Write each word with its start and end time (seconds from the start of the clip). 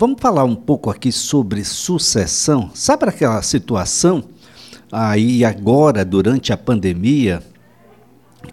vamos 0.00 0.18
falar 0.18 0.44
um 0.44 0.54
pouco 0.54 0.88
aqui 0.88 1.12
sobre 1.12 1.62
sucessão. 1.62 2.70
Sabe 2.72 3.04
aquela 3.04 3.42
situação 3.42 4.24
aí 4.90 5.44
agora, 5.44 6.06
durante 6.06 6.54
a 6.54 6.56
pandemia, 6.56 7.42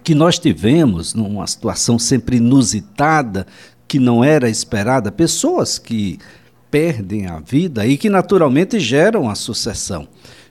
que 0.04 0.14
nós 0.14 0.38
tivemos 0.38 1.14
numa 1.14 1.46
situação 1.46 1.98
sempre 1.98 2.36
inusitada, 2.36 3.46
que 3.88 3.98
não 3.98 4.22
era 4.22 4.50
esperada, 4.50 5.10
pessoas 5.10 5.78
que 5.78 6.18
perdem 6.70 7.26
a 7.26 7.40
vida 7.40 7.86
e 7.86 7.96
que 7.96 8.10
naturalmente 8.10 8.78
geram 8.78 9.30
a 9.30 9.34
sucessão, 9.34 10.06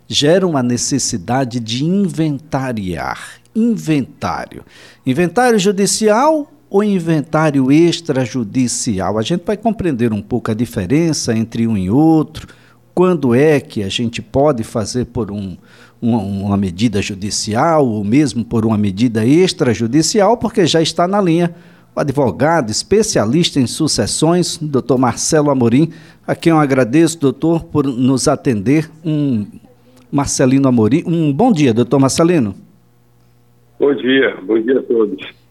geram 0.07 0.57
a 0.57 0.63
necessidade 0.63 1.59
de 1.59 1.85
inventariar. 1.85 3.39
Inventário. 3.55 4.65
Inventário 5.05 5.59
judicial 5.59 6.51
ou 6.69 6.83
inventário 6.83 7.71
extrajudicial? 7.71 9.17
A 9.17 9.21
gente 9.21 9.43
vai 9.45 9.57
compreender 9.57 10.13
um 10.13 10.21
pouco 10.21 10.51
a 10.51 10.53
diferença 10.53 11.35
entre 11.35 11.67
um 11.67 11.77
e 11.77 11.89
outro, 11.89 12.47
quando 12.93 13.35
é 13.35 13.59
que 13.59 13.83
a 13.83 13.89
gente 13.89 14.21
pode 14.21 14.63
fazer 14.63 15.05
por 15.05 15.31
um, 15.31 15.55
uma, 16.01 16.19
uma 16.19 16.57
medida 16.57 17.01
judicial 17.01 17.87
ou 17.87 18.03
mesmo 18.03 18.43
por 18.43 18.65
uma 18.65 18.77
medida 18.77 19.25
extrajudicial, 19.25 20.37
porque 20.37 20.65
já 20.65 20.81
está 20.81 21.07
na 21.07 21.21
linha 21.21 21.53
o 21.95 21.99
advogado 21.99 22.69
especialista 22.69 23.59
em 23.59 23.65
sucessões, 23.65 24.57
doutor 24.57 24.99
Marcelo 24.99 25.49
Amorim, 25.49 25.91
a 26.27 26.35
quem 26.35 26.51
eu 26.51 26.59
agradeço, 26.59 27.19
doutor, 27.19 27.63
por 27.63 27.85
nos 27.87 28.27
atender. 28.27 28.89
Um 29.03 29.47
Marcelino 30.11 30.67
Amorim. 30.67 31.03
Um 31.05 31.33
bom 31.33 31.51
dia, 31.51 31.73
doutor 31.73 31.99
Marcelino. 31.99 32.55
Bom 33.79 33.93
dia, 33.95 34.37
bom 34.45 34.59
dia 34.59 34.79
a 34.79 34.83
todos. 34.83 35.46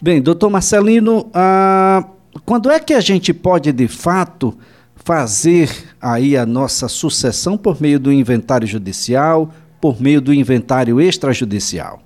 Bem, 0.00 0.22
doutor 0.22 0.48
Marcelino, 0.48 1.28
ah, 1.34 2.04
quando 2.46 2.70
é 2.70 2.78
que 2.78 2.94
a 2.94 3.00
gente 3.00 3.34
pode, 3.34 3.72
de 3.72 3.88
fato, 3.88 4.54
fazer 4.94 5.68
aí 6.00 6.36
a 6.36 6.46
nossa 6.46 6.86
sucessão 6.86 7.58
por 7.58 7.82
meio 7.82 7.98
do 7.98 8.12
inventário 8.12 8.66
judicial, 8.66 9.50
por 9.80 10.00
meio 10.00 10.20
do 10.20 10.32
inventário 10.32 11.00
extrajudicial? 11.00 12.00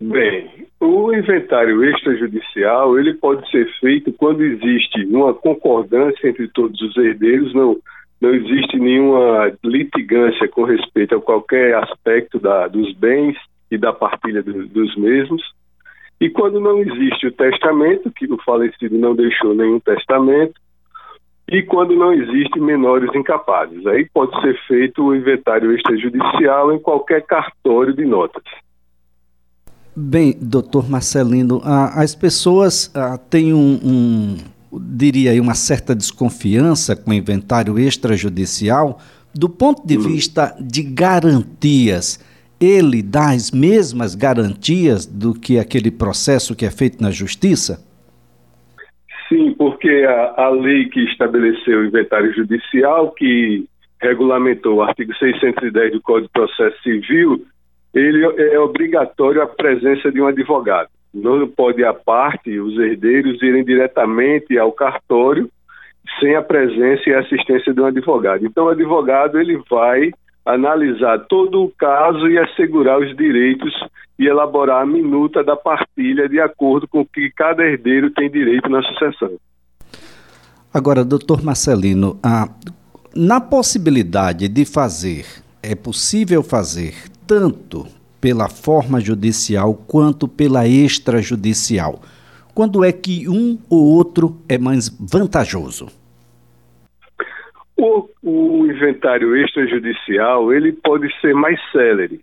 Bem, 0.00 0.66
o 0.80 1.12
inventário 1.12 1.84
extrajudicial 1.84 2.98
ele 2.98 3.12
pode 3.12 3.48
ser 3.50 3.70
feito 3.78 4.10
quando 4.14 4.42
existe 4.42 5.04
uma 5.04 5.34
concordância 5.34 6.26
entre 6.26 6.48
todos 6.48 6.80
os 6.80 6.96
herdeiros, 6.96 7.52
não, 7.52 7.76
não 8.18 8.34
existe 8.34 8.78
nenhuma 8.78 9.52
litigância 9.62 10.48
com 10.48 10.64
respeito 10.64 11.16
a 11.16 11.20
qualquer 11.20 11.74
aspecto 11.74 12.38
da, 12.38 12.66
dos 12.66 12.94
bens 12.94 13.36
e 13.70 13.76
da 13.76 13.92
partilha 13.92 14.42
do, 14.42 14.66
dos 14.68 14.96
mesmos. 14.96 15.42
E 16.20 16.28
quando 16.28 16.60
não 16.60 16.78
existe 16.78 17.26
o 17.26 17.32
testamento, 17.32 18.10
que 18.10 18.30
o 18.30 18.36
falecido 18.44 18.98
não 18.98 19.14
deixou 19.14 19.54
nenhum 19.54 19.80
testamento, 19.80 20.54
e 21.50 21.62
quando 21.62 21.96
não 21.96 22.12
existe 22.12 22.60
menores 22.60 23.10
incapazes. 23.14 23.84
Aí 23.86 24.08
pode 24.12 24.38
ser 24.40 24.56
feito 24.68 25.02
o 25.02 25.14
inventário 25.14 25.74
extrajudicial 25.74 26.72
em 26.72 26.78
qualquer 26.78 27.26
cartório 27.26 27.94
de 27.94 28.04
notas. 28.04 28.44
Bem, 29.96 30.36
doutor 30.40 30.88
Marcelino, 30.88 31.60
as 31.64 32.14
pessoas 32.14 32.92
têm 33.28 33.52
um, 33.52 33.80
um, 33.82 34.36
diria 34.72 35.32
aí, 35.32 35.40
uma 35.40 35.54
certa 35.54 35.94
desconfiança 35.94 36.94
com 36.94 37.10
o 37.10 37.14
inventário 37.14 37.76
extrajudicial 37.78 39.00
do 39.34 39.48
ponto 39.48 39.84
de 39.84 39.98
hum. 39.98 40.02
vista 40.02 40.56
de 40.60 40.82
garantias. 40.82 42.20
Ele 42.60 43.02
dá 43.02 43.30
as 43.30 43.50
mesmas 43.50 44.14
garantias 44.14 45.06
do 45.06 45.32
que 45.32 45.58
aquele 45.58 45.90
processo 45.90 46.54
que 46.54 46.66
é 46.66 46.70
feito 46.70 47.02
na 47.02 47.10
justiça? 47.10 47.82
Sim, 49.28 49.54
porque 49.56 49.88
a, 49.88 50.44
a 50.44 50.50
lei 50.50 50.88
que 50.88 51.00
estabeleceu 51.04 51.80
o 51.80 51.84
inventário 51.86 52.34
judicial, 52.34 53.12
que 53.12 53.64
regulamentou 54.02 54.76
o 54.76 54.82
artigo 54.82 55.14
610 55.14 55.92
do 55.92 56.00
Código 56.02 56.26
de 56.26 56.32
Processo 56.32 56.82
Civil, 56.82 57.46
ele 57.94 58.24
é 58.24 58.58
obrigatório 58.58 59.42
a 59.42 59.46
presença 59.46 60.10
de 60.10 60.20
um 60.20 60.26
advogado. 60.26 60.88
Não 61.12 61.46
pode 61.48 61.84
a 61.84 61.92
parte, 61.92 62.58
os 62.58 62.78
herdeiros, 62.78 63.42
irem 63.42 63.64
diretamente 63.64 64.56
ao 64.58 64.72
cartório 64.72 65.50
sem 66.18 66.34
a 66.34 66.42
presença 66.42 67.08
e 67.08 67.14
assistência 67.14 67.72
de 67.72 67.80
um 67.80 67.86
advogado. 67.86 68.44
Então, 68.44 68.66
o 68.66 68.68
advogado 68.70 69.38
ele 69.38 69.60
vai 69.68 70.10
analisar 70.54 71.18
todo 71.28 71.62
o 71.62 71.70
caso 71.70 72.28
e 72.28 72.38
assegurar 72.38 73.00
os 73.00 73.16
direitos 73.16 73.72
e 74.18 74.26
elaborar 74.26 74.82
a 74.82 74.86
minuta 74.86 75.42
da 75.42 75.56
partilha 75.56 76.28
de 76.28 76.40
acordo 76.40 76.86
com 76.86 77.00
o 77.00 77.06
que 77.06 77.30
cada 77.30 77.62
herdeiro 77.62 78.10
tem 78.10 78.30
direito 78.30 78.68
na 78.68 78.82
sucessão. 78.82 79.32
Agora, 80.72 81.04
doutor 81.04 81.42
Marcelino, 81.42 82.18
a, 82.22 82.48
na 83.14 83.40
possibilidade 83.40 84.46
de 84.48 84.64
fazer, 84.64 85.24
é 85.62 85.74
possível 85.74 86.42
fazer 86.42 86.94
tanto 87.26 87.86
pela 88.20 88.48
forma 88.48 89.00
judicial 89.00 89.74
quanto 89.74 90.28
pela 90.28 90.66
extrajudicial? 90.66 92.00
Quando 92.54 92.84
é 92.84 92.92
que 92.92 93.28
um 93.28 93.58
ou 93.68 93.84
outro 93.84 94.36
é 94.48 94.58
mais 94.58 94.88
vantajoso? 94.88 95.88
O, 97.82 98.08
o 98.22 98.66
inventário 98.66 99.34
extrajudicial 99.36 100.52
ele 100.52 100.72
pode 100.72 101.08
ser 101.20 101.34
mais 101.34 101.58
célere, 101.72 102.20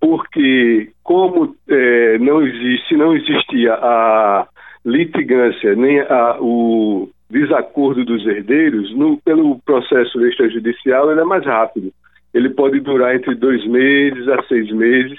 porque 0.00 0.90
como 1.02 1.56
é, 1.68 2.18
não 2.18 2.46
existe, 2.46 2.96
não 2.96 3.12
existia 3.14 3.74
a 3.74 4.46
litigância 4.84 5.74
nem 5.74 6.00
a, 6.00 6.36
o 6.40 7.10
desacordo 7.28 8.04
dos 8.04 8.24
herdeiros, 8.26 8.94
no, 8.96 9.18
pelo 9.18 9.58
processo 9.60 10.24
extrajudicial 10.24 11.10
ele 11.10 11.20
é 11.20 11.24
mais 11.24 11.44
rápido 11.44 11.92
ele 12.32 12.50
pode 12.50 12.80
durar 12.80 13.14
entre 13.14 13.34
dois 13.34 13.64
meses 13.66 14.28
a 14.28 14.42
seis 14.44 14.70
meses, 14.70 15.18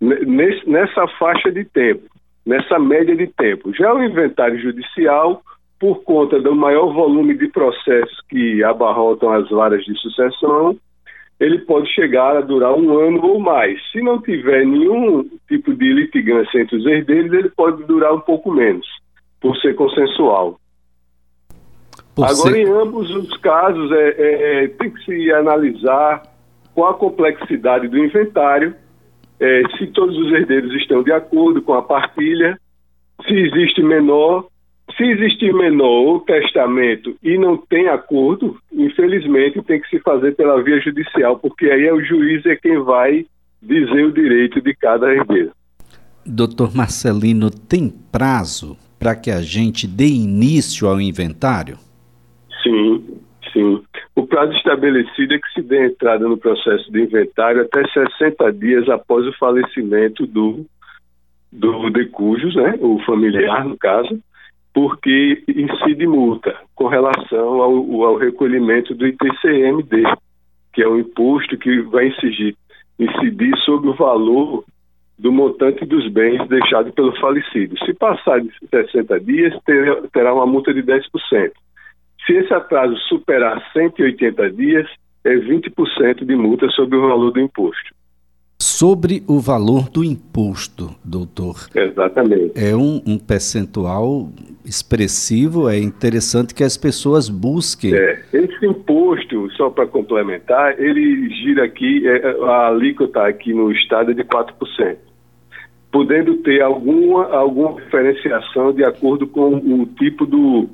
nessa 0.00 1.06
faixa 1.18 1.50
de 1.50 1.64
tempo, 1.64 2.04
nessa 2.44 2.78
média 2.78 3.14
de 3.16 3.26
tempo. 3.26 3.72
Já 3.74 3.92
o 3.92 4.02
inventário 4.02 4.58
judicial, 4.60 5.42
por 5.78 6.02
conta 6.02 6.40
do 6.40 6.54
maior 6.54 6.92
volume 6.92 7.36
de 7.36 7.48
processos 7.48 8.20
que 8.28 8.62
abarrotam 8.64 9.32
as 9.32 9.48
varas 9.48 9.84
de 9.84 9.96
sucessão, 9.98 10.76
ele 11.38 11.58
pode 11.60 11.88
chegar 11.94 12.36
a 12.36 12.40
durar 12.40 12.74
um 12.74 12.98
ano 12.98 13.24
ou 13.24 13.38
mais. 13.38 13.80
Se 13.92 14.02
não 14.02 14.20
tiver 14.20 14.66
nenhum 14.66 15.24
tipo 15.46 15.72
de 15.74 15.92
litigância 15.92 16.60
entre 16.60 16.76
os 16.76 16.86
herdeiros, 16.86 17.32
ele 17.32 17.50
pode 17.50 17.84
durar 17.84 18.12
um 18.12 18.20
pouco 18.20 18.50
menos, 18.50 18.86
por 19.40 19.56
ser 19.58 19.74
consensual. 19.76 20.58
Por 22.14 22.24
Agora, 22.24 22.54
ser... 22.54 22.58
em 22.58 22.72
ambos 22.72 23.08
os 23.14 23.36
casos, 23.36 23.92
é, 23.92 24.64
é, 24.64 24.68
tem 24.68 24.90
que 24.90 25.04
se 25.04 25.32
analisar 25.32 26.22
com 26.74 26.84
a 26.84 26.94
complexidade 26.94 27.86
do 27.86 27.98
inventário, 27.98 28.74
é, 29.40 29.62
se 29.76 29.86
todos 29.88 30.16
os 30.16 30.32
herdeiros 30.32 30.74
estão 30.74 31.04
de 31.04 31.12
acordo 31.12 31.62
com 31.62 31.74
a 31.74 31.82
partilha, 31.82 32.58
se 33.24 33.32
existe 33.32 33.82
menor. 33.82 34.46
Se 34.98 35.04
existir 35.04 35.54
menor 35.54 36.16
o 36.16 36.20
testamento 36.20 37.16
e 37.22 37.38
não 37.38 37.56
tem 37.56 37.86
acordo, 37.86 38.58
infelizmente 38.72 39.62
tem 39.62 39.80
que 39.80 39.88
se 39.88 40.00
fazer 40.00 40.34
pela 40.34 40.60
via 40.60 40.80
judicial, 40.80 41.38
porque 41.38 41.70
aí 41.70 41.86
é 41.86 41.94
o 41.94 42.02
juiz 42.04 42.44
é 42.44 42.56
quem 42.56 42.80
vai 42.80 43.24
dizer 43.62 44.04
o 44.04 44.12
direito 44.12 44.60
de 44.60 44.74
cada 44.74 45.14
herdeiro. 45.14 45.52
Doutor 46.26 46.74
Marcelino, 46.74 47.48
tem 47.48 47.88
prazo 47.88 48.76
para 48.98 49.14
que 49.14 49.30
a 49.30 49.40
gente 49.40 49.86
dê 49.86 50.06
início 50.06 50.88
ao 50.88 51.00
inventário? 51.00 51.78
Sim, 52.60 53.20
sim. 53.52 53.80
O 54.16 54.26
prazo 54.26 54.52
estabelecido 54.54 55.32
é 55.32 55.38
que 55.38 55.52
se 55.54 55.62
dê 55.62 55.86
entrada 55.86 56.26
no 56.26 56.36
processo 56.36 56.90
de 56.90 57.02
inventário 57.02 57.62
até 57.62 57.86
60 57.86 58.52
dias 58.52 58.88
após 58.88 59.24
o 59.28 59.32
falecimento 59.38 60.26
do, 60.26 60.66
do 61.52 61.88
de 61.88 62.06
cujos, 62.06 62.56
né, 62.56 62.74
o 62.80 62.98
familiar, 63.06 63.64
no 63.64 63.78
caso, 63.78 64.18
porque 64.72 65.42
incide 65.48 66.06
multa 66.06 66.54
com 66.74 66.86
relação 66.86 67.62
ao, 67.62 68.02
ao 68.04 68.16
recolhimento 68.16 68.94
do 68.94 69.06
ITCMD, 69.06 70.04
que 70.72 70.82
é 70.82 70.88
o 70.88 70.98
imposto 70.98 71.56
que 71.58 71.80
vai 71.82 72.08
incidir, 72.08 72.56
incidir 72.98 73.56
sobre 73.58 73.90
o 73.90 73.94
valor 73.94 74.64
do 75.18 75.32
montante 75.32 75.84
dos 75.84 76.08
bens 76.08 76.46
deixado 76.48 76.92
pelo 76.92 77.16
falecido. 77.18 77.76
Se 77.84 77.92
passar 77.94 78.40
de 78.40 78.50
60 78.70 79.20
dias, 79.20 79.54
terá 80.12 80.32
uma 80.32 80.46
multa 80.46 80.72
de 80.72 80.82
10%. 80.82 81.02
Se 82.24 82.32
esse 82.34 82.54
atraso 82.54 82.96
superar 83.08 83.60
180 83.72 84.50
dias, 84.50 84.88
é 85.24 85.34
20% 85.34 86.24
de 86.24 86.36
multa 86.36 86.68
sobre 86.70 86.96
o 86.96 87.08
valor 87.08 87.32
do 87.32 87.40
imposto. 87.40 87.97
Sobre 88.60 89.22
o 89.28 89.38
valor 89.38 89.88
do 89.88 90.02
imposto, 90.02 90.90
doutor. 91.04 91.68
Exatamente. 91.72 92.52
É 92.56 92.74
um, 92.74 93.00
um 93.06 93.16
percentual 93.16 94.30
expressivo, 94.64 95.68
é 95.68 95.78
interessante 95.78 96.52
que 96.52 96.64
as 96.64 96.76
pessoas 96.76 97.28
busquem. 97.28 97.94
É, 97.94 98.20
esse 98.32 98.66
imposto, 98.66 99.48
só 99.52 99.70
para 99.70 99.86
complementar, 99.86 100.74
ele 100.76 101.30
gira 101.36 101.64
aqui, 101.64 102.06
é, 102.08 102.36
a 102.46 102.66
alíquota 102.66 103.28
aqui 103.28 103.54
no 103.54 103.70
estado 103.70 104.10
é 104.10 104.14
de 104.14 104.24
4%, 104.24 104.96
podendo 105.92 106.38
ter 106.38 106.60
alguma, 106.60 107.26
alguma 107.26 107.80
diferenciação 107.80 108.72
de 108.72 108.82
acordo 108.84 109.28
com 109.28 109.54
o 109.54 109.86
tipo 109.86 110.26
do, 110.26 110.68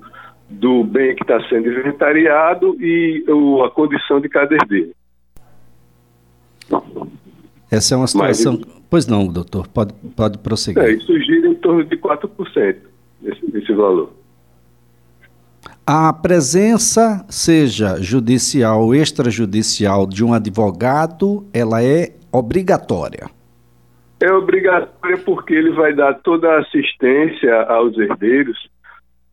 do 0.49 0.85
bem 0.85 1.15
que 1.15 1.23
está 1.23 1.39
sendo 1.51 1.69
inventariado 1.69 2.77
e 2.81 3.23
o, 3.29 3.63
a 3.63 3.71
condição 3.71 4.23
de 4.23 4.29
cada 4.31 4.55
herdeiro. 4.55 4.93
Essa 7.71 7.95
é 7.95 7.99
uma 7.99 8.07
situação. 8.07 8.59
Mas, 8.61 8.83
pois 8.91 9.07
não, 9.07 9.27
doutor, 9.27 9.67
pode, 9.69 9.93
pode 10.17 10.39
prosseguir. 10.39 10.83
É, 10.83 10.93
isso 10.93 11.19
gira 11.21 11.49
em 11.49 11.55
torno 11.55 11.85
de 11.85 11.97
4% 11.97 12.77
esse, 13.25 13.59
esse 13.59 13.73
valor. 13.73 14.11
A 15.87 16.13
presença, 16.13 17.25
seja 17.29 18.01
judicial 18.01 18.83
ou 18.83 18.95
extrajudicial, 18.95 20.07
de 20.07 20.25
um 20.25 20.33
advogado, 20.33 21.47
ela 21.53 21.83
é 21.83 22.15
obrigatória. 22.33 23.29
É 24.21 24.33
obrigatória 24.33 25.19
porque 25.19 25.53
ele 25.53 25.73
vai 25.73 25.93
dar 25.93 26.15
toda 26.15 26.49
a 26.49 26.61
assistência 26.61 27.63
aos 27.65 27.99
herdeiros. 27.99 28.57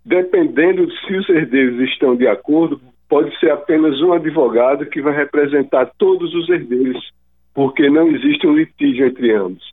Dependendo 0.04 0.92
se 0.92 1.16
os 1.16 1.30
herdeiros 1.30 1.80
estão 1.90 2.16
de 2.16 2.28
acordo, 2.28 2.82
pode 3.08 3.38
ser 3.40 3.52
apenas 3.52 4.02
um 4.02 4.12
advogado 4.12 4.86
que 4.86 5.02
vai 5.02 5.16
representar 5.16 5.90
todos 5.98 6.34
os 6.34 6.50
herdeiros, 6.50 7.12
porque 7.54 7.90
não 7.90 8.08
existe 8.10 8.48
um 8.48 8.56
litígio 8.56 9.08
entre 9.08 9.34
ambos. 9.34 9.64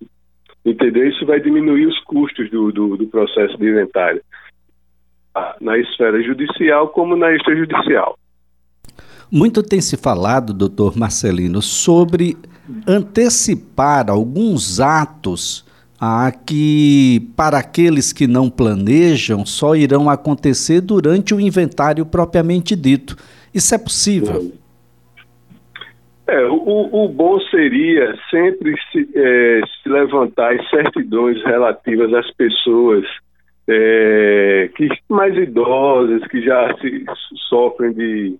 Entendeu? 0.64 1.08
Isso 1.08 1.24
vai 1.24 1.40
diminuir 1.40 1.86
os 1.86 1.98
custos 2.00 2.50
do, 2.50 2.72
do, 2.72 2.96
do 2.96 3.06
processo 3.06 3.56
de 3.56 3.68
inventário 3.68 4.22
na 5.60 5.78
esfera 5.78 6.20
judicial 6.22 6.88
como 6.88 7.16
na 7.16 7.32
extrajudicial. 7.32 8.18
Muito 9.30 9.62
tem 9.62 9.80
se 9.80 9.96
falado, 9.96 10.52
doutor 10.52 10.96
Marcelino, 10.96 11.60
sobre 11.62 12.36
antecipar 12.86 14.10
alguns 14.10 14.80
atos 14.80 15.64
a 16.00 16.30
que, 16.30 17.28
para 17.36 17.58
aqueles 17.58 18.12
que 18.12 18.26
não 18.26 18.48
planejam, 18.48 19.44
só 19.44 19.74
irão 19.74 20.08
acontecer 20.08 20.80
durante 20.80 21.34
o 21.34 21.40
inventário 21.40 22.06
propriamente 22.06 22.76
dito. 22.76 23.16
Isso 23.52 23.74
é 23.74 23.78
possível? 23.78 24.52
É, 26.28 26.44
o, 26.44 27.04
o 27.04 27.08
bom 27.08 27.40
seria 27.40 28.14
sempre 28.30 28.74
se, 28.92 29.08
é, 29.14 29.60
se 29.82 29.88
levantar 29.88 30.62
certidões 30.68 31.42
relativas 31.42 32.12
às 32.12 32.30
pessoas 32.32 33.06
é, 33.66 34.70
que 34.76 34.88
mais 35.08 35.34
idosas, 35.36 36.22
que 36.28 36.42
já 36.42 36.74
se, 36.78 37.04
sofrem 37.48 37.94
de, 37.94 38.36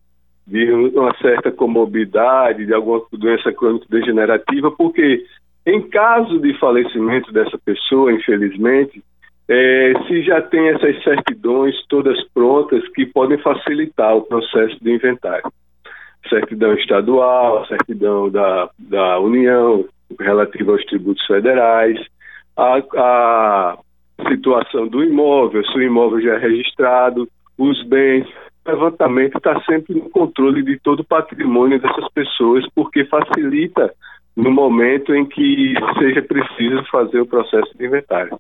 de 0.47 0.71
uma 0.71 1.17
certa 1.17 1.51
comorbidade, 1.51 2.67
de 2.67 2.75
alguma 2.75 3.03
doença 3.13 3.53
crônica 3.53 3.87
degenerativa, 3.89 4.71
porque 4.71 5.25
em 5.67 5.81
caso 5.89 6.39
de 6.41 6.59
falecimento 6.59 7.33
dessa 7.33 7.59
pessoa, 7.59 8.13
infelizmente, 8.13 9.03
é, 9.49 9.93
se 10.07 10.23
já 10.23 10.43
tem 10.43 10.69
essas 10.69 11.03
certidões 11.03 11.75
todas 11.89 12.23
prontas 12.35 12.87
que 12.89 13.07
podem 13.07 13.39
facilitar 13.39 14.15
o 14.15 14.23
processo 14.23 14.77
de 14.83 14.93
inventário. 14.93 15.51
Certidão 16.29 16.75
estadual, 16.75 17.67
certidão 17.67 18.31
da, 18.31 18.69
da 18.79 19.19
União, 19.19 19.85
relativa 20.21 20.73
aos 20.73 20.85
tributos 20.85 21.25
federais, 21.27 21.99
a, 22.57 22.79
a 22.97 23.79
situação 24.29 24.89
do 24.89 25.03
imóvel, 25.03 25.65
se 25.65 25.79
o 25.79 25.83
imóvel 25.83 26.21
já 26.21 26.35
é 26.35 26.39
registrado, 26.39 27.29
os 27.57 27.83
bens. 27.87 28.27
O 28.67 28.71
levantamento 28.71 29.39
está 29.39 29.61
sempre 29.63 29.95
no 29.95 30.11
controle 30.11 30.63
de 30.63 30.79
todo 30.79 31.01
o 31.01 31.05
patrimônio 31.05 31.81
dessas 31.81 32.07
pessoas, 32.13 32.67
porque 32.75 33.05
facilita 33.07 33.93
no 34.37 34.51
momento 34.51 35.15
em 35.15 35.27
que 35.27 35.75
seja 35.99 36.23
preciso 36.23 36.85
fazer 36.91 37.21
o 37.21 37.27
processo 37.27 37.77
de 37.77 37.87
inventário. 37.87 38.39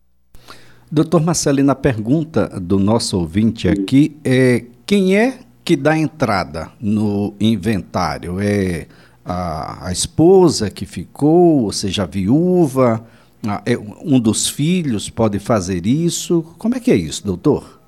Doutor 0.90 1.20
Marcelino, 1.20 1.70
a 1.70 1.74
pergunta 1.74 2.48
do 2.60 2.78
nosso 2.78 3.18
ouvinte 3.18 3.68
aqui 3.68 4.16
é 4.24 4.64
quem 4.86 5.16
é 5.16 5.40
que 5.68 5.76
dá 5.76 5.98
entrada 5.98 6.68
no 6.80 7.34
inventário? 7.38 8.40
É 8.40 8.86
a, 9.22 9.88
a 9.88 9.92
esposa 9.92 10.70
que 10.70 10.86
ficou, 10.86 11.64
ou 11.64 11.72
seja, 11.72 12.04
a 12.04 12.06
viúva? 12.06 13.06
Ah, 13.46 13.62
é, 13.66 13.76
um 13.76 14.18
dos 14.18 14.48
filhos 14.48 15.10
pode 15.10 15.38
fazer 15.38 15.84
isso? 15.84 16.42
Como 16.58 16.74
é 16.74 16.80
que 16.80 16.90
é 16.90 16.96
isso, 16.96 17.22
doutor? 17.22 17.78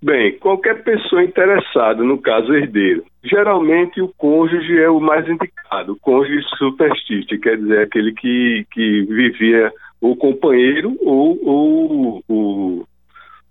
Bem, 0.00 0.38
qualquer 0.38 0.84
pessoa 0.84 1.24
interessada, 1.24 2.04
no 2.04 2.18
caso 2.18 2.54
herdeiro, 2.54 3.04
geralmente 3.24 4.00
o 4.00 4.06
cônjuge 4.16 4.78
é 4.78 4.88
o 4.88 5.00
mais 5.00 5.28
indicado, 5.28 5.94
o 5.94 5.98
cônjuge 5.98 6.46
superstite, 6.58 7.38
quer 7.38 7.56
dizer, 7.58 7.80
aquele 7.80 8.12
que, 8.12 8.64
que 8.70 9.02
vivia 9.02 9.72
o 10.00 10.14
companheiro 10.14 10.96
ou, 11.00 11.44
ou 11.44 12.22
o, 12.28 12.86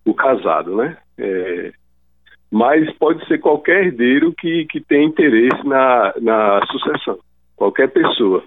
o 0.06 0.14
casado, 0.14 0.78
né? 0.78 0.96
É, 1.18 1.74
mas 2.52 2.92
pode 2.98 3.26
ser 3.28 3.40
qualquer 3.40 3.86
herdeiro 3.86 4.34
que, 4.34 4.66
que 4.66 4.82
tem 4.82 5.06
interesse 5.06 5.66
na, 5.66 6.14
na 6.20 6.66
sucessão, 6.68 7.20
qualquer 7.56 7.90
pessoa. 7.90 8.44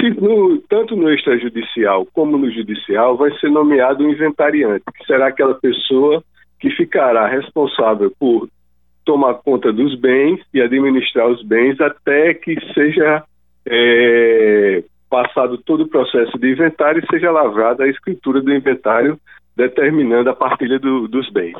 Se 0.00 0.10
no, 0.10 0.58
tanto 0.68 0.96
no 0.96 1.12
extrajudicial 1.12 2.06
como 2.12 2.38
no 2.38 2.50
judicial 2.50 3.16
vai 3.16 3.30
ser 3.38 3.50
nomeado 3.50 4.04
um 4.04 4.10
inventariante, 4.10 4.84
que 4.96 5.06
será 5.06 5.28
aquela 5.28 5.54
pessoa 5.54 6.22
que 6.58 6.70
ficará 6.70 7.26
responsável 7.26 8.10
por 8.18 8.48
tomar 9.04 9.34
conta 9.34 9.70
dos 9.70 9.94
bens 10.00 10.40
e 10.52 10.62
administrar 10.62 11.28
os 11.28 11.42
bens 11.42 11.78
até 11.80 12.32
que 12.32 12.56
seja 12.72 13.22
é, 13.66 14.82
passado 15.10 15.58
todo 15.58 15.82
o 15.82 15.88
processo 15.88 16.38
de 16.38 16.50
inventário 16.50 17.02
e 17.04 17.06
seja 17.10 17.30
lavrada 17.30 17.84
a 17.84 17.88
escritura 17.88 18.40
do 18.40 18.52
inventário 18.52 19.18
determinando 19.54 20.30
a 20.30 20.34
partilha 20.34 20.78
do, 20.78 21.06
dos 21.06 21.30
bens. 21.30 21.56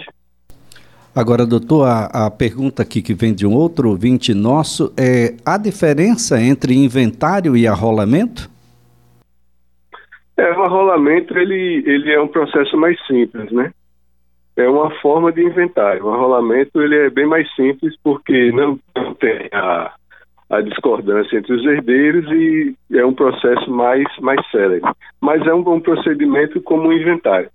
Agora, 1.14 1.46
doutor, 1.46 1.86
a, 1.86 2.26
a, 2.26 2.30
pergunta 2.30 2.82
aqui 2.82 3.00
que 3.00 3.14
vem 3.14 3.32
de 3.32 3.46
um 3.46 3.54
outro 3.54 3.88
ouvinte 3.88 4.34
nosso 4.34 4.92
é: 4.98 5.34
há 5.46 5.56
diferença 5.56 6.40
entre 6.42 6.74
inventário 6.74 7.56
e 7.56 7.68
arrolamento? 7.68 8.50
É, 10.36 10.50
o 10.50 10.62
arrolamento 10.64 11.38
ele, 11.38 11.84
ele 11.86 12.12
é 12.12 12.20
um 12.20 12.26
processo 12.26 12.76
mais 12.76 12.98
simples, 13.06 13.52
né? 13.52 13.70
É 14.56 14.68
uma 14.68 14.90
forma 15.00 15.30
de 15.30 15.42
inventário. 15.42 16.04
O 16.04 16.10
arrolamento 16.12 16.82
ele 16.82 16.96
é 16.96 17.10
bem 17.10 17.26
mais 17.26 17.48
simples 17.54 17.94
porque 18.02 18.50
não, 18.50 18.78
não 18.96 19.14
tem 19.14 19.48
a, 19.52 19.92
a 20.50 20.60
discordância 20.62 21.36
entre 21.36 21.54
os 21.54 21.64
herdeiros 21.64 22.26
e 22.32 22.74
é 22.92 23.06
um 23.06 23.14
processo 23.14 23.70
mais, 23.70 24.04
mais 24.20 24.44
célere. 24.50 24.82
Mas 25.20 25.46
é 25.46 25.54
um, 25.54 25.60
um 25.60 25.80
procedimento 25.80 26.60
como 26.60 26.88
um 26.88 26.92
inventário. 26.92 27.48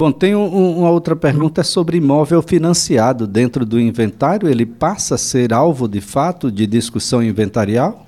Bom, 0.00 0.10
tem 0.10 0.34
um, 0.34 0.78
uma 0.78 0.90
outra 0.90 1.14
pergunta 1.14 1.62
sobre 1.62 1.98
imóvel 1.98 2.40
financiado 2.40 3.26
dentro 3.26 3.66
do 3.66 3.78
inventário. 3.78 4.48
Ele 4.48 4.64
passa 4.64 5.16
a 5.16 5.18
ser 5.18 5.52
alvo 5.52 5.86
de 5.86 6.00
fato 6.00 6.50
de 6.50 6.66
discussão 6.66 7.22
inventarial? 7.22 8.06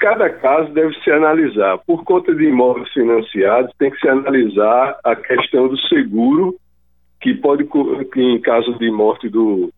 Cada 0.00 0.28
caso 0.30 0.72
deve 0.72 0.92
se 1.04 1.12
analisar. 1.12 1.78
Por 1.86 2.02
conta 2.02 2.34
de 2.34 2.42
imóveis 2.42 2.92
financiados, 2.92 3.72
tem 3.78 3.92
que 3.92 4.00
se 4.00 4.08
analisar 4.08 4.98
a 5.04 5.14
questão 5.14 5.68
do 5.68 5.78
seguro, 5.82 6.56
que 7.20 7.32
pode, 7.32 7.62
que 8.12 8.20
em 8.20 8.40
caso 8.40 8.76
de 8.80 8.90
morte 8.90 9.28
do, 9.28 9.72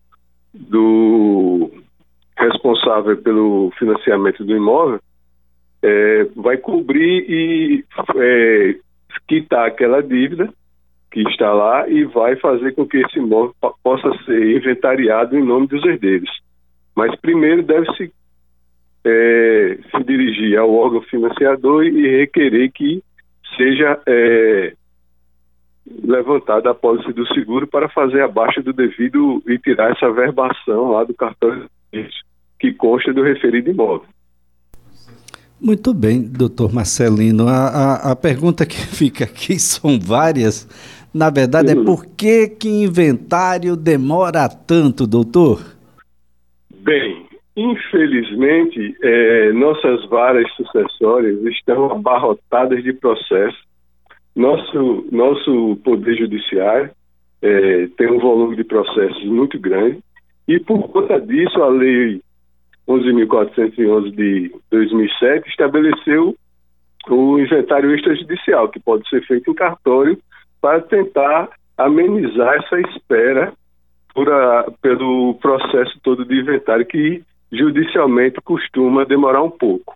do 0.51 1.69
responsável 2.35 3.15
pelo 3.17 3.71
financiamento 3.77 4.43
do 4.43 4.55
imóvel, 4.55 4.99
é, 5.83 6.27
vai 6.37 6.57
cobrir 6.57 7.23
e 7.29 7.85
é, 8.15 8.75
quitar 9.27 9.67
aquela 9.67 10.01
dívida 10.01 10.51
que 11.11 11.21
está 11.29 11.53
lá 11.53 11.87
e 11.87 12.05
vai 12.05 12.35
fazer 12.37 12.73
com 12.73 12.87
que 12.87 12.97
esse 12.97 13.19
imóvel 13.19 13.53
possa 13.83 14.11
ser 14.25 14.57
inventariado 14.57 15.37
em 15.37 15.43
nome 15.43 15.67
dos 15.67 15.83
herdeiros. 15.85 16.29
Mas 16.95 17.15
primeiro 17.19 17.61
deve-se 17.61 18.11
é, 19.05 19.77
se 19.91 20.03
dirigir 20.03 20.57
ao 20.57 20.73
órgão 20.73 21.01
financiador 21.03 21.85
e 21.85 22.19
requerer 22.19 22.71
que 22.71 23.03
seja 23.57 24.01
é, 24.07 24.73
levantada 26.03 26.71
a 26.71 26.73
pólice 26.73 27.11
do 27.13 27.27
seguro 27.33 27.67
para 27.67 27.89
fazer 27.89 28.21
a 28.21 28.27
baixa 28.27 28.61
do 28.61 28.73
devido 28.73 29.43
e 29.47 29.57
tirar 29.59 29.91
essa 29.91 30.11
verbação 30.11 30.91
lá 30.91 31.03
do 31.03 31.13
cartão 31.13 31.67
que 32.59 32.73
consta 32.73 33.13
do 33.13 33.21
referido 33.21 33.69
imóvel. 33.69 34.07
Muito 35.63 35.93
bem, 35.93 36.21
doutor 36.21 36.73
Marcelino. 36.73 37.47
A, 37.47 37.67
a, 37.67 38.11
a, 38.11 38.15
pergunta 38.17 38.65
que 38.65 38.75
fica 38.93 39.23
aqui 39.23 39.57
são 39.57 39.97
várias. 39.97 40.67
Na 41.13 41.29
verdade, 41.29 41.71
é 41.71 41.75
por 41.75 42.05
que, 42.05 42.49
que 42.49 42.67
inventário 42.67 43.77
demora 43.77 44.49
tanto, 44.49 45.07
doutor? 45.07 45.63
Bem, 46.81 47.25
infelizmente, 47.55 48.93
é, 49.01 49.53
nossas 49.53 50.05
varas 50.09 50.51
sucessórias 50.55 51.41
estão 51.45 51.89
abarrotadas 51.93 52.83
de 52.83 52.91
processos. 52.91 53.63
Nosso, 54.35 55.07
nosso 55.13 55.77
Poder 55.81 56.17
Judiciário 56.17 56.91
é, 57.41 57.87
tem 57.97 58.11
um 58.11 58.19
volume 58.19 58.57
de 58.57 58.65
processos 58.65 59.23
muito 59.23 59.57
grande 59.57 59.99
e, 60.45 60.59
por 60.59 60.89
conta 60.89 61.21
disso, 61.21 61.61
a 61.61 61.69
lei 61.69 62.19
11.411 62.87 64.11
de 64.11 64.55
2007 64.69 65.49
estabeleceu 65.49 66.35
o 67.09 67.39
inventário 67.39 67.93
extrajudicial, 67.95 68.69
que 68.69 68.79
pode 68.79 69.07
ser 69.09 69.25
feito 69.25 69.51
em 69.51 69.53
cartório 69.53 70.17
para 70.61 70.81
tentar 70.81 71.49
amenizar 71.77 72.55
essa 72.55 72.79
espera 72.79 73.53
a, 74.15 74.71
pelo 74.81 75.35
processo 75.35 75.99
todo 76.03 76.25
de 76.25 76.39
inventário, 76.39 76.85
que 76.85 77.23
judicialmente 77.51 78.39
costuma 78.43 79.05
demorar 79.05 79.43
um 79.43 79.49
pouco. 79.49 79.95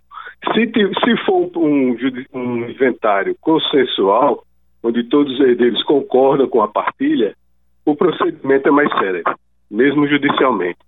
Se, 0.54 0.66
se 0.66 1.16
for 1.24 1.50
um, 1.56 1.96
um 2.32 2.68
inventário 2.68 3.36
consensual, 3.40 4.44
onde 4.82 5.04
todos 5.04 5.32
os 5.34 5.40
herdeiros 5.40 5.82
concordam 5.84 6.48
com 6.48 6.62
a 6.62 6.68
partilha, 6.68 7.34
o 7.84 7.96
procedimento 7.96 8.68
é 8.68 8.70
mais 8.70 8.90
sério, 8.98 9.22
mesmo 9.70 10.06
judicialmente. 10.06 10.78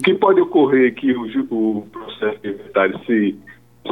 O 0.00 0.02
que 0.02 0.14
pode 0.14 0.40
ocorrer 0.40 0.94
que 0.94 1.12
o, 1.12 1.26
o 1.50 1.86
processo 1.92 2.40
de 2.40 3.04
se, 3.04 3.38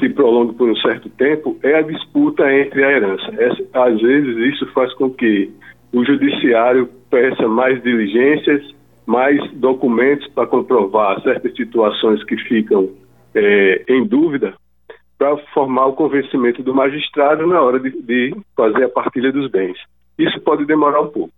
se 0.00 0.08
prolongue 0.08 0.54
por 0.54 0.70
um 0.70 0.76
certo 0.76 1.10
tempo 1.10 1.58
é 1.62 1.74
a 1.74 1.82
disputa 1.82 2.50
entre 2.50 2.82
a 2.82 2.92
herança. 2.92 3.26
Essa, 3.38 3.62
às 3.74 4.00
vezes, 4.00 4.54
isso 4.54 4.66
faz 4.72 4.90
com 4.94 5.10
que 5.10 5.50
o 5.92 6.02
judiciário 6.06 6.88
peça 7.10 7.46
mais 7.46 7.82
diligências, 7.82 8.74
mais 9.04 9.38
documentos 9.52 10.26
para 10.28 10.46
comprovar 10.46 11.20
certas 11.20 11.54
situações 11.54 12.24
que 12.24 12.38
ficam 12.38 12.88
é, 13.34 13.84
em 13.86 14.02
dúvida, 14.06 14.54
para 15.18 15.36
formar 15.52 15.88
o 15.88 15.92
convencimento 15.92 16.62
do 16.62 16.74
magistrado 16.74 17.46
na 17.46 17.60
hora 17.60 17.78
de, 17.78 17.90
de 17.90 18.34
fazer 18.56 18.84
a 18.84 18.88
partilha 18.88 19.30
dos 19.30 19.50
bens. 19.50 19.76
Isso 20.18 20.40
pode 20.40 20.64
demorar 20.64 21.02
um 21.02 21.08
pouco. 21.08 21.34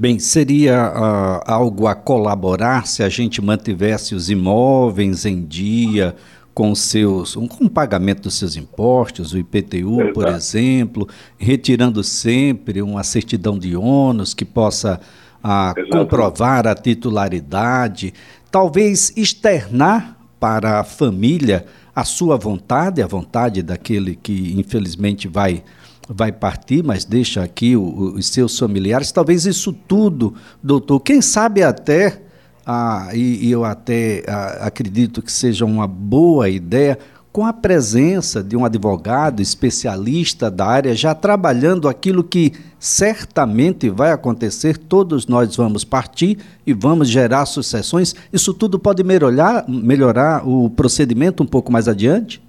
Bem, 0.00 0.18
seria 0.18 0.94
uh, 0.96 1.42
algo 1.44 1.86
a 1.86 1.94
colaborar 1.94 2.86
se 2.86 3.02
a 3.02 3.08
gente 3.10 3.42
mantivesse 3.42 4.14
os 4.14 4.30
imóveis 4.30 5.26
em 5.26 5.44
dia 5.44 6.16
com 6.54 6.74
seus, 6.74 7.36
um, 7.36 7.46
com 7.46 7.66
o 7.66 7.68
pagamento 7.68 8.22
dos 8.22 8.38
seus 8.38 8.56
impostos, 8.56 9.34
o 9.34 9.38
IPTU, 9.38 10.00
Exato. 10.00 10.14
por 10.14 10.26
exemplo, 10.28 11.06
retirando 11.36 12.02
sempre 12.02 12.80
uma 12.80 13.04
certidão 13.04 13.58
de 13.58 13.76
ônus 13.76 14.32
que 14.32 14.42
possa 14.42 14.98
uh, 15.44 15.90
comprovar 15.90 16.66
a 16.66 16.74
titularidade, 16.74 18.14
talvez 18.50 19.12
externar 19.18 20.16
para 20.40 20.80
a 20.80 20.82
família 20.82 21.66
a 21.94 22.04
sua 22.04 22.38
vontade, 22.38 23.02
a 23.02 23.06
vontade 23.06 23.62
daquele 23.62 24.16
que 24.16 24.58
infelizmente 24.58 25.28
vai 25.28 25.62
vai 26.12 26.32
partir, 26.32 26.82
mas 26.82 27.04
deixa 27.04 27.42
aqui 27.42 27.76
o, 27.76 28.14
os 28.16 28.26
seus 28.26 28.58
familiares. 28.58 29.12
Talvez 29.12 29.46
isso 29.46 29.72
tudo, 29.72 30.34
doutor, 30.60 30.98
quem 31.00 31.22
sabe 31.22 31.62
até, 31.62 32.20
ah, 32.66 33.10
e, 33.14 33.46
e 33.46 33.50
eu 33.52 33.64
até 33.64 34.24
ah, 34.26 34.58
acredito 34.62 35.22
que 35.22 35.30
seja 35.30 35.64
uma 35.64 35.86
boa 35.86 36.48
ideia, 36.48 36.98
com 37.32 37.46
a 37.46 37.52
presença 37.52 38.42
de 38.42 38.56
um 38.56 38.64
advogado 38.64 39.40
especialista 39.40 40.50
da 40.50 40.66
área, 40.66 40.96
já 40.96 41.14
trabalhando 41.14 41.88
aquilo 41.88 42.24
que 42.24 42.52
certamente 42.76 43.88
vai 43.88 44.10
acontecer, 44.10 44.76
todos 44.76 45.28
nós 45.28 45.54
vamos 45.54 45.84
partir 45.84 46.38
e 46.66 46.72
vamos 46.72 47.08
gerar 47.08 47.46
sucessões, 47.46 48.16
isso 48.32 48.52
tudo 48.52 48.80
pode 48.80 49.04
melhorar, 49.04 49.64
melhorar 49.68 50.44
o 50.44 50.68
procedimento 50.70 51.44
um 51.44 51.46
pouco 51.46 51.70
mais 51.70 51.86
adiante? 51.86 52.42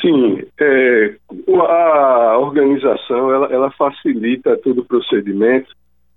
Sim, 0.00 0.42
é, 0.60 1.14
a 1.56 2.38
organização 2.38 3.32
ela, 3.32 3.46
ela, 3.46 3.70
facilita 3.70 4.56
todo 4.56 4.80
o 4.80 4.84
procedimento, 4.84 5.72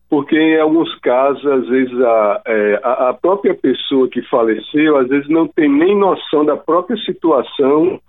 porque 0.10 0.36
em 0.36 0.60
alguns 0.60 0.94
casos, 1.00 1.46
às 1.46 1.68
vezes, 1.68 1.94
a, 2.02 2.42
é, 2.48 2.80
a, 2.84 3.14
própria 3.14 3.54
pessoa 3.54 4.10
que 4.10 4.22
faleceu, 4.24 4.98
às 4.98 5.08
vezes 5.08 5.30
não 5.30 5.48
tem 5.48 5.70
nem 5.70 5.96
noção 5.96 6.44
da 6.44 6.58
própria 6.58 6.98
situação. 6.98 8.02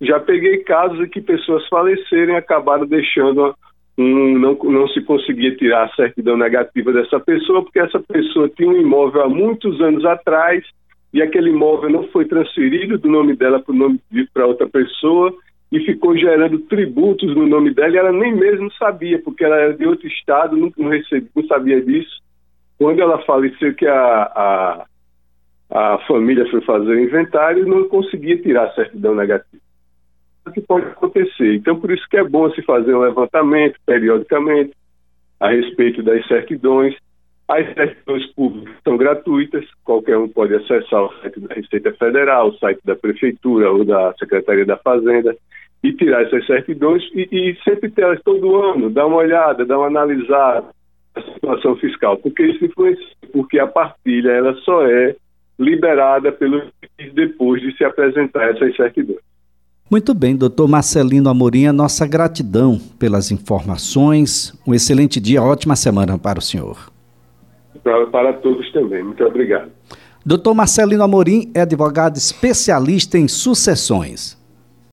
Já 0.00 0.18
peguei 0.18 0.58
casos 0.64 1.00
em 1.00 1.08
que 1.08 1.20
pessoas 1.20 1.66
faleceram 1.68 2.32
e 2.32 2.36
acabaram 2.36 2.86
deixando 2.86 3.54
um, 3.98 4.38
não, 4.38 4.54
não 4.54 4.88
se 4.88 5.02
conseguia 5.02 5.54
tirar 5.56 5.84
a 5.84 5.94
certidão 5.94 6.36
negativa 6.36 6.90
dessa 6.90 7.20
pessoa, 7.20 7.62
porque 7.62 7.78
essa 7.78 8.00
pessoa 8.00 8.48
tinha 8.48 8.68
um 8.68 8.80
imóvel 8.80 9.22
há 9.22 9.28
muitos 9.28 9.80
anos 9.80 10.04
atrás 10.06 10.64
e 11.14 11.22
aquele 11.22 11.50
imóvel 11.50 11.88
não 11.88 12.08
foi 12.08 12.24
transferido 12.24 12.98
do 12.98 13.08
nome 13.08 13.36
dela 13.36 13.60
para 13.60 13.72
o 13.72 13.76
nome 13.76 14.00
para 14.34 14.46
outra 14.46 14.68
pessoa 14.68 15.32
e 15.70 15.78
ficou 15.78 16.16
gerando 16.16 16.58
tributos 16.58 17.32
no 17.36 17.46
nome 17.46 17.72
dela 17.72 17.94
e 17.94 17.96
ela 17.96 18.12
nem 18.12 18.34
mesmo 18.34 18.70
sabia, 18.72 19.22
porque 19.22 19.44
ela 19.44 19.56
era 19.56 19.74
de 19.74 19.86
outro 19.86 20.08
estado, 20.08 20.56
não, 20.56 20.72
não, 20.76 20.90
não 21.36 21.46
sabia 21.46 21.80
disso. 21.80 22.20
Quando 22.76 23.00
ela 23.00 23.22
faleceu 23.22 23.72
que 23.74 23.86
a, 23.86 23.94
a, 23.94 24.86
a 25.70 25.98
família 26.08 26.50
foi 26.50 26.60
fazer 26.62 26.90
o 26.90 27.00
inventário 27.00 27.64
não 27.64 27.88
conseguia 27.88 28.36
tirar 28.42 28.64
a 28.64 28.74
certidão 28.74 29.14
negativa. 29.14 29.62
O 30.44 30.50
que 30.50 30.60
pode 30.60 30.86
acontecer? 30.86 31.54
Então, 31.54 31.78
por 31.78 31.92
isso 31.92 32.06
que 32.10 32.16
é 32.16 32.24
bom 32.24 32.50
se 32.50 32.62
fazer 32.62 32.92
um 32.92 33.00
levantamento 33.00 33.78
periodicamente 33.86 34.72
a 35.38 35.48
respeito 35.48 36.02
das 36.02 36.26
certidões, 36.26 36.96
as 37.48 37.74
certidões 37.74 38.26
públicas 38.32 38.74
são 38.82 38.96
gratuitas, 38.96 39.64
qualquer 39.84 40.16
um 40.16 40.28
pode 40.28 40.54
acessar 40.54 41.02
o 41.02 41.12
site 41.20 41.40
da 41.40 41.54
Receita 41.54 41.92
Federal, 41.92 42.48
o 42.48 42.58
site 42.58 42.80
da 42.84 42.96
Prefeitura 42.96 43.70
ou 43.70 43.84
da 43.84 44.14
Secretaria 44.18 44.64
da 44.64 44.78
Fazenda 44.78 45.36
e 45.82 45.92
tirar 45.92 46.22
essas 46.22 46.46
certidões 46.46 47.02
e, 47.14 47.28
e 47.30 47.56
sempre 47.62 47.90
ter 47.90 48.02
elas 48.02 48.20
todo 48.24 48.56
ano, 48.56 48.88
dar 48.88 49.06
uma 49.06 49.16
olhada, 49.16 49.66
dar 49.66 49.78
uma 49.78 49.88
analisada 49.88 50.66
a 51.14 51.22
situação 51.22 51.76
fiscal, 51.76 52.16
porque 52.16 52.42
isso 52.44 52.64
influencia, 52.64 53.06
porque 53.32 53.58
a 53.58 53.66
partilha 53.66 54.30
ela 54.30 54.54
só 54.64 54.84
é 54.84 55.14
liberada 55.58 56.32
pelo 56.32 56.62
depois 57.12 57.62
de 57.62 57.76
se 57.76 57.84
apresentar 57.84 58.50
essas 58.50 58.74
certidões. 58.74 59.20
Muito 59.88 60.14
bem, 60.14 60.34
doutor 60.34 60.66
Marcelino 60.66 61.28
Amorim, 61.28 61.70
nossa 61.70 62.06
gratidão 62.06 62.80
pelas 62.98 63.30
informações. 63.30 64.58
Um 64.66 64.74
excelente 64.74 65.20
dia, 65.20 65.42
ótima 65.42 65.76
semana 65.76 66.18
para 66.18 66.38
o 66.38 66.42
senhor 66.42 66.93
para 68.10 68.32
todos 68.34 68.70
também. 68.72 69.02
Muito 69.02 69.22
obrigado. 69.24 69.70
Doutor 70.26 70.54
Marcelino 70.54 71.04
Amorim 71.04 71.50
é 71.54 71.60
advogado 71.60 72.16
especialista 72.16 73.18
em 73.18 73.28
sucessões. 73.28 74.42